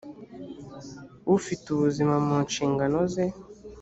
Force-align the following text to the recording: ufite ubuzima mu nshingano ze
ufite 1.37 1.65
ubuzima 1.71 2.15
mu 2.25 2.35
nshingano 2.45 2.99
ze 3.13 3.25